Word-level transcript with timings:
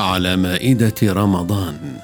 على 0.00 0.36
مائدة 0.36 0.94
رمضان 1.02 1.96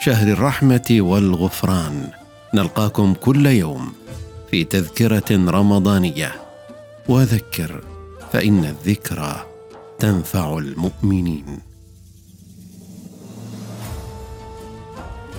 شهر 0.00 0.28
الرحمة 0.28 0.88
والغفران. 0.90 2.08
نلقاكم 2.54 3.14
كل 3.14 3.46
يوم 3.46 3.92
في 4.50 4.64
تذكرة 4.64 5.30
رمضانية. 5.30 6.32
وذكر 7.08 7.84
فإن 8.32 8.64
الذكرى 8.64 9.46
تنفع 9.98 10.58
المؤمنين. 10.58 11.58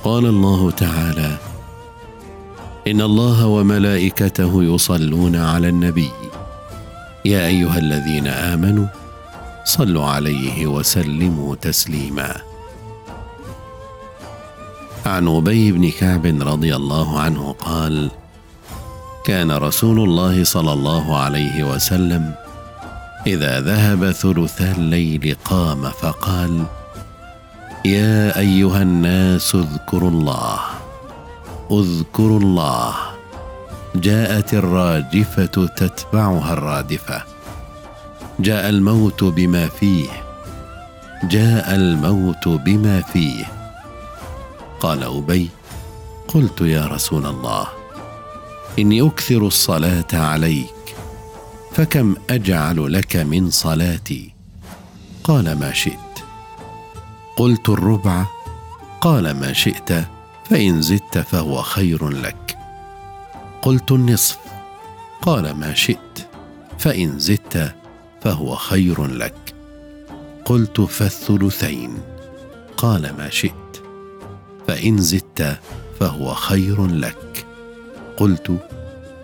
قال 0.03 0.25
الله 0.25 0.71
تعالى 0.71 1.37
إن 2.87 3.01
الله 3.01 3.47
وملائكته 3.47 4.63
يصلون 4.63 5.35
على 5.35 5.69
النبي. 5.69 6.11
يا 7.25 7.47
أيها 7.47 7.77
الذين 7.77 8.27
آمنوا 8.27 9.04
صلوا 9.65 10.05
عليه 10.05 10.67
وسلموا 10.67 11.55
تسليما. 11.55 12.35
عن 15.05 15.27
أبي 15.27 15.71
بن 15.71 15.89
كعب 15.89 16.25
رضي 16.25 16.75
الله 16.75 17.19
عنه 17.19 17.55
قال 17.59 18.11
كان 19.25 19.51
رسول 19.51 19.99
الله 19.99 20.43
صلى 20.43 20.73
الله 20.73 21.17
عليه 21.17 21.63
وسلم 21.63 22.33
إذا 23.27 23.61
ذهب 23.61 24.11
ثلثا 24.11 24.71
الليل 24.77 25.35
قام 25.45 25.81
فقال 25.89 26.65
يا 27.85 28.39
أيها 28.39 28.81
الناس 28.81 29.55
اذكروا 29.55 30.09
الله 30.09 30.59
اذكروا 31.71 32.39
الله 32.39 32.93
جاءت 33.95 34.53
الراجفة 34.53 35.65
تتبعها 35.65 36.53
الرادفة. 36.53 37.34
جاء 38.39 38.69
الموت 38.69 39.23
بما 39.23 39.67
فيه. 39.67 40.09
جاء 41.23 41.75
الموت 41.75 42.47
بما 42.47 43.01
فيه. 43.01 43.45
قال 44.79 45.03
أبي 45.03 45.49
قلت 46.27 46.61
يا 46.61 46.85
رسول 46.85 47.25
الله 47.25 47.67
إني 48.79 49.07
أكثر 49.07 49.47
الصلاة 49.47 50.07
عليك 50.13 50.95
فكم 51.71 52.15
أجعل 52.29 52.93
لك 52.93 53.15
من 53.15 53.49
صلاتي؟ 53.49 54.33
قال 55.23 55.59
ما 55.59 55.73
شئت. 55.73 55.99
قلت 57.37 57.69
الربع 57.69 58.25
قال 59.01 59.31
ما 59.31 59.53
شئت 59.53 60.05
فإن 60.49 60.81
زدت 60.81 61.17
فهو 61.17 61.61
خير 61.61 62.09
لك. 62.09 62.57
قلت 63.61 63.91
النصف 63.91 64.37
قال 65.21 65.51
ما 65.51 65.73
شئت 65.73 66.27
فإن 66.79 67.19
زدت 67.19 67.75
فهو 68.25 68.55
خير 68.55 69.05
لك. 69.05 69.55
قلت 70.45 70.81
فالثلثين. 70.81 71.97
قال 72.77 73.01
ما 73.17 73.29
شئت. 73.29 73.83
فإن 74.67 74.97
زدت 74.97 75.59
فهو 75.99 76.33
خير 76.33 76.87
لك. 76.87 77.45
قلت 78.17 78.57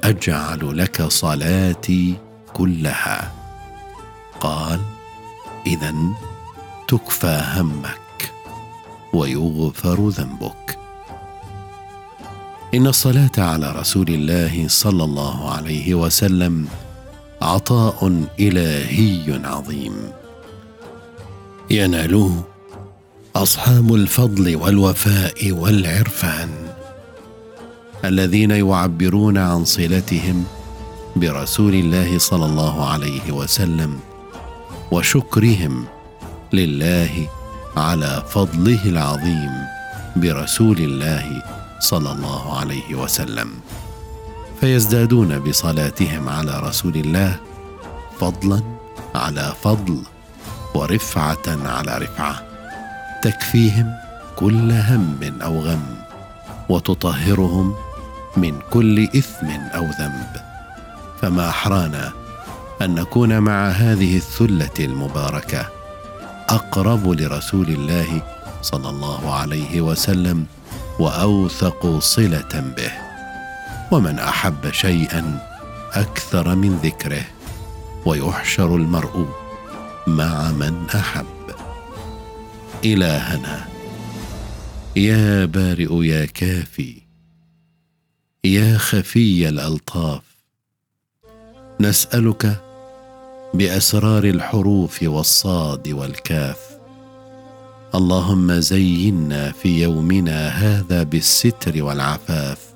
أجعل 0.03 0.77
لك 0.77 1.01
صلاتي 1.01 2.15
كلها. 2.53 3.31
قال 4.39 4.79
اذا 5.67 5.95
تكفى 6.87 7.43
همك 7.55 8.31
ويغفر 9.13 10.09
ذنبك. 10.09 10.77
إن 12.73 12.87
الصلاة 12.87 13.31
على 13.37 13.71
رسول 13.71 14.07
الله 14.09 14.67
صلى 14.67 15.03
الله 15.03 15.51
عليه 15.51 15.95
وسلم 15.95 16.67
عطاء 17.41 18.25
إلهي 18.39 19.41
عظيم. 19.45 19.95
يناله 21.69 22.43
أصحاب 23.35 23.95
الفضل 23.95 24.55
والوفاء 24.55 25.51
والعرفان 25.51 26.49
الذين 28.05 28.51
يعبرون 28.51 29.37
عن 29.37 29.65
صلتهم 29.65 30.43
برسول 31.15 31.73
الله 31.73 32.17
صلى 32.17 32.45
الله 32.45 32.89
عليه 32.89 33.31
وسلم 33.31 33.99
وشكرهم 34.91 35.85
لله 36.53 37.27
على 37.77 38.23
فضله 38.29 38.85
العظيم 38.85 39.53
برسول 40.15 40.77
الله 40.77 41.43
صلى 41.79 42.11
الله 42.11 42.57
عليه 42.59 42.95
وسلم. 42.95 43.49
فيزدادون 44.61 45.39
بصلاتهم 45.39 46.29
على 46.29 46.59
رسول 46.59 46.95
الله 46.95 47.39
فضلا 48.19 48.61
على 49.15 49.53
فضل 49.63 50.01
ورفعة 50.75 51.47
على 51.47 51.97
رفعة 51.97 52.43
تكفيهم 53.23 53.93
كل 54.35 54.71
هم 54.71 55.19
أو 55.41 55.59
غم 55.59 55.83
وتطهرهم 56.69 57.75
من 58.37 58.59
كل 58.69 59.03
إثم 59.03 59.47
أو 59.49 59.83
ذنب. 59.83 60.35
فما 61.21 61.49
أحرانا 61.49 62.11
أن 62.81 62.95
نكون 62.95 63.39
مع 63.39 63.69
هذه 63.69 64.17
الثلة 64.17 64.77
المباركة 64.79 65.69
أقرب 66.49 67.07
لرسول 67.07 67.69
الله 67.69 68.21
صلى 68.61 68.89
الله 68.89 69.35
عليه 69.35 69.81
وسلم 69.81 70.45
وأوثق 70.99 71.99
صلة 71.99 72.73
به. 72.77 73.00
ومن 73.91 74.19
أحب 74.19 74.71
شيئا 74.71 75.47
أكثر 75.93 76.55
من 76.55 76.75
ذكره 76.83 77.25
ويحشر 78.05 78.75
المرء 78.75 79.27
مع 80.07 80.51
من 80.51 80.85
أحب. 80.95 81.25
إلهنا 82.85 83.67
يا 84.95 85.45
بارئ 85.45 86.05
يا 86.05 86.25
كافي 86.25 87.01
يا 88.43 88.77
خفي 88.77 89.49
الألطاف 89.49 90.21
نسألك 91.79 92.61
بأسرار 93.53 94.23
الحروف 94.23 95.03
والصاد 95.03 95.87
والكاف. 95.87 96.57
اللهم 97.95 98.53
زينا 98.53 99.51
في 99.51 99.81
يومنا 99.81 100.47
هذا 100.47 101.03
بالستر 101.03 101.83
والعفاف. 101.83 102.70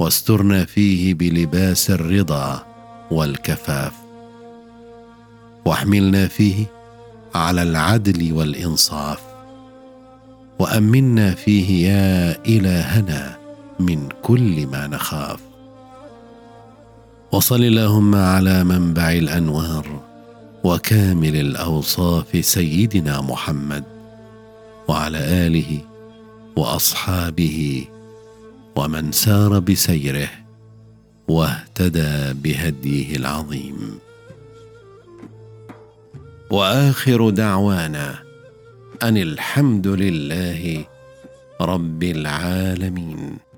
واسترنا 0.00 0.64
فيه 0.64 1.14
بلباس 1.14 1.90
الرضا 1.90 2.66
والكفاف. 3.10 3.92
واحملنا 5.64 6.28
فيه 6.28 6.66
على 7.34 7.62
العدل 7.62 8.32
والإنصاف. 8.32 9.20
وأمنا 10.58 11.34
فيه 11.34 11.88
يا 11.88 12.44
إلهنا 12.46 13.38
من 13.80 14.08
كل 14.22 14.66
ما 14.66 14.86
نخاف. 14.86 15.40
وصل 17.32 17.62
اللهم 17.62 18.14
على 18.14 18.64
منبع 18.64 19.12
الأنوار 19.12 20.00
وكامل 20.64 21.36
الأوصاف 21.36 22.44
سيدنا 22.44 23.20
محمد 23.20 23.84
وعلى 24.88 25.18
آله 25.18 25.78
وأصحابه 26.56 27.84
ومن 28.80 29.12
سار 29.12 29.58
بسيره 29.58 30.28
واهتدى 31.28 32.32
بهديه 32.32 33.16
العظيم. 33.16 33.98
وآخر 36.50 37.30
دعوانا 37.30 38.18
أن 39.02 39.16
الحمد 39.16 39.86
لله 39.86 40.84
رب 41.60 42.02
العالمين. 42.02 43.49